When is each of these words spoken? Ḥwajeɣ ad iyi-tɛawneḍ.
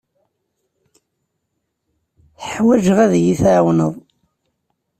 Ḥwajeɣ 2.49 2.97
ad 3.05 3.13
iyi-tɛawneḍ. 3.15 3.93